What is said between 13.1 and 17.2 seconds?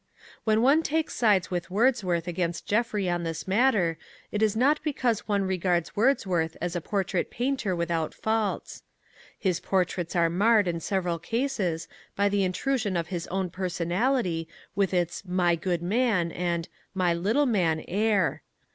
own personality with its "My good man" and "My